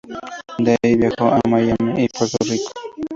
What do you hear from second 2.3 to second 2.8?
Rico.